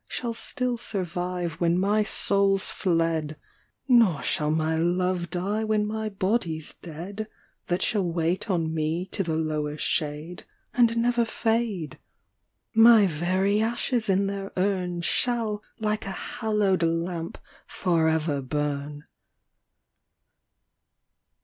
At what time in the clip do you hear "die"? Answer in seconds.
5.29-5.63